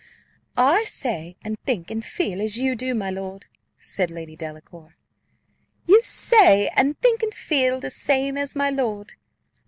"I 0.57 0.83
say, 0.85 1.37
and 1.45 1.59
think, 1.63 1.91
and 1.91 2.03
feel, 2.03 2.41
as 2.41 2.57
you 2.57 2.75
do, 2.75 2.95
my 2.95 3.11
lord," 3.11 3.45
said 3.77 4.09
Lady 4.09 4.35
Delacour. 4.35 4.95
"You 5.85 6.01
say, 6.01 6.69
and 6.69 6.99
think, 7.01 7.21
and 7.21 7.35
feel 7.35 7.79
the 7.79 7.91
same 7.91 8.35
as 8.35 8.55
my 8.55 8.71
lord. 8.71 9.13